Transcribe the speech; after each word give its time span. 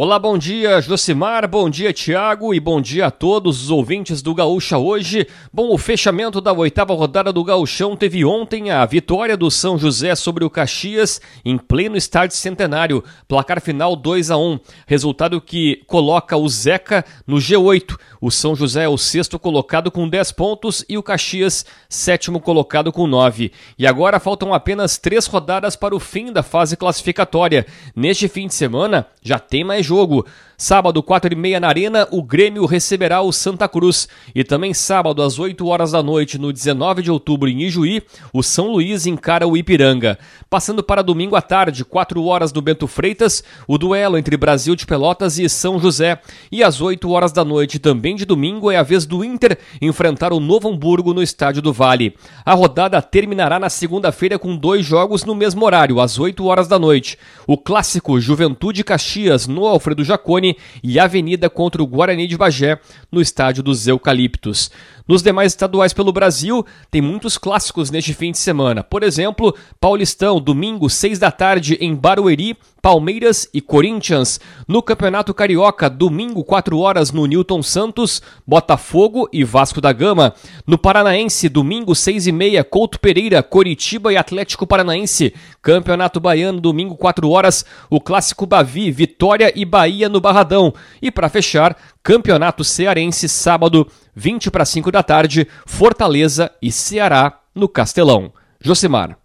Olá, 0.00 0.16
bom 0.16 0.38
dia, 0.38 0.80
Josimar, 0.80 1.48
bom 1.48 1.68
dia, 1.68 1.92
Tiago, 1.92 2.54
e 2.54 2.60
bom 2.60 2.80
dia 2.80 3.06
a 3.06 3.10
todos 3.10 3.64
os 3.64 3.68
ouvintes 3.68 4.22
do 4.22 4.32
Gaúcha 4.32 4.78
hoje. 4.78 5.26
Bom, 5.52 5.74
o 5.74 5.76
fechamento 5.76 6.40
da 6.40 6.52
oitava 6.52 6.94
rodada 6.94 7.32
do 7.32 7.42
Gaúchão 7.42 7.96
teve 7.96 8.24
ontem 8.24 8.70
a 8.70 8.86
vitória 8.86 9.36
do 9.36 9.50
São 9.50 9.76
José 9.76 10.14
sobre 10.14 10.44
o 10.44 10.50
Caxias 10.50 11.20
em 11.44 11.58
pleno 11.58 11.96
estádio 11.96 12.36
centenário, 12.36 13.02
placar 13.26 13.60
final 13.60 13.96
2 13.96 14.30
a 14.30 14.36
1 14.36 14.60
resultado 14.86 15.40
que 15.40 15.82
coloca 15.88 16.36
o 16.36 16.48
Zeca 16.48 17.04
no 17.26 17.38
G8. 17.38 17.98
O 18.20 18.30
São 18.30 18.54
José 18.54 18.84
é 18.84 18.88
o 18.88 18.96
sexto 18.96 19.36
colocado 19.36 19.90
com 19.90 20.08
10 20.08 20.30
pontos 20.30 20.84
e 20.88 20.96
o 20.96 21.02
Caxias, 21.02 21.66
sétimo 21.88 22.38
colocado 22.38 22.92
com 22.92 23.08
9. 23.08 23.50
E 23.76 23.84
agora 23.84 24.20
faltam 24.20 24.54
apenas 24.54 24.96
três 24.96 25.26
rodadas 25.26 25.74
para 25.74 25.92
o 25.92 25.98
fim 25.98 26.32
da 26.32 26.44
fase 26.44 26.76
classificatória. 26.76 27.66
Neste 27.96 28.28
fim 28.28 28.46
de 28.46 28.54
semana 28.54 29.04
já 29.20 29.40
tem 29.40 29.64
mais 29.64 29.87
jogo. 29.88 30.24
Sábado, 30.60 31.02
4 31.04 31.32
e 31.32 31.36
meia 31.36 31.60
na 31.60 31.68
Arena, 31.68 32.08
o 32.10 32.20
Grêmio 32.20 32.66
receberá 32.66 33.22
o 33.22 33.32
Santa 33.32 33.68
Cruz. 33.68 34.08
E 34.34 34.42
também 34.42 34.74
sábado, 34.74 35.22
às 35.22 35.38
8 35.38 35.64
horas 35.66 35.92
da 35.92 36.02
noite, 36.02 36.36
no 36.36 36.52
19 36.52 37.00
de 37.00 37.12
outubro, 37.12 37.48
em 37.48 37.62
Ijuí, 37.62 38.02
o 38.32 38.42
São 38.42 38.72
Luís 38.72 39.06
encara 39.06 39.46
o 39.46 39.56
Ipiranga. 39.56 40.18
Passando 40.50 40.82
para 40.82 41.00
domingo 41.00 41.36
à 41.36 41.40
tarde, 41.40 41.84
4 41.84 42.24
horas 42.24 42.52
no 42.52 42.60
Bento 42.60 42.88
Freitas, 42.88 43.44
o 43.68 43.78
duelo 43.78 44.18
entre 44.18 44.36
Brasil 44.36 44.74
de 44.74 44.84
Pelotas 44.84 45.38
e 45.38 45.48
São 45.48 45.78
José. 45.78 46.20
E 46.50 46.64
às 46.64 46.80
8 46.80 47.08
horas 47.08 47.30
da 47.30 47.44
noite, 47.44 47.78
também 47.78 48.16
de 48.16 48.24
domingo, 48.24 48.68
é 48.68 48.76
a 48.76 48.82
vez 48.82 49.06
do 49.06 49.24
Inter 49.24 49.56
enfrentar 49.80 50.32
o 50.32 50.40
Novo 50.40 50.68
Hamburgo 50.68 51.14
no 51.14 51.22
Estádio 51.22 51.62
do 51.62 51.72
Vale. 51.72 52.16
A 52.44 52.52
rodada 52.52 53.00
terminará 53.00 53.60
na 53.60 53.70
segunda-feira 53.70 54.38
com 54.40 54.56
dois 54.56 54.84
jogos 54.84 55.24
no 55.24 55.36
mesmo 55.36 55.64
horário, 55.64 56.00
às 56.00 56.18
8 56.18 56.44
horas 56.44 56.66
da 56.66 56.80
noite. 56.80 57.16
O 57.46 57.56
clássico 57.56 58.20
Juventude 58.20 58.82
Caxias 58.82 59.46
no 59.46 59.62
Alfredo 59.78 60.02
Jacone 60.02 60.56
e 60.82 60.98
Avenida 60.98 61.48
contra 61.48 61.80
o 61.80 61.86
Guarani 61.86 62.26
de 62.26 62.36
Bagé, 62.36 62.80
no 63.10 63.20
estádio 63.20 63.62
dos 63.62 63.86
Eucaliptos. 63.86 64.70
Nos 65.06 65.22
demais 65.22 65.52
estaduais 65.52 65.94
pelo 65.94 66.12
Brasil, 66.12 66.66
tem 66.90 67.00
muitos 67.00 67.38
clássicos 67.38 67.90
neste 67.90 68.12
fim 68.12 68.30
de 68.30 68.36
semana. 68.36 68.84
Por 68.84 69.02
exemplo, 69.02 69.54
Paulistão, 69.80 70.38
domingo, 70.38 70.90
6 70.90 71.18
da 71.18 71.30
tarde, 71.30 71.78
em 71.80 71.94
Barueri, 71.94 72.54
Palmeiras 72.82 73.48
e 73.54 73.60
Corinthians. 73.62 74.38
No 74.66 74.82
Campeonato 74.82 75.32
Carioca, 75.32 75.88
domingo, 75.88 76.44
4 76.44 76.78
horas, 76.78 77.10
no 77.10 77.24
Newton 77.24 77.62
Santos, 77.62 78.20
Botafogo 78.46 79.28
e 79.32 79.44
Vasco 79.44 79.80
da 79.80 79.92
Gama. 79.94 80.34
No 80.66 80.76
Paranaense, 80.76 81.48
domingo, 81.48 81.94
6 81.94 82.26
e 82.26 82.32
meia, 82.32 82.62
Couto 82.62 83.00
Pereira, 83.00 83.42
Coritiba 83.42 84.12
e 84.12 84.16
Atlético 84.18 84.66
Paranaense. 84.66 85.34
Campeonato 85.62 86.20
Baiano, 86.20 86.60
domingo, 86.60 86.94
4 86.96 87.30
horas, 87.30 87.64
o 87.88 87.98
Clássico 87.98 88.44
Bavi, 88.44 88.90
Vitória 88.90 89.50
e 89.58 89.64
Bahia 89.64 90.08
no 90.08 90.20
Barradão. 90.20 90.72
E 91.02 91.10
para 91.10 91.28
fechar, 91.28 91.76
Campeonato 92.02 92.62
Cearense, 92.64 93.28
sábado, 93.28 93.86
20 94.14 94.50
para 94.50 94.64
5 94.64 94.90
da 94.90 95.02
tarde, 95.02 95.46
Fortaleza 95.66 96.50
e 96.62 96.70
Ceará 96.70 97.40
no 97.54 97.68
Castelão. 97.68 98.32
Josimar. 98.60 99.18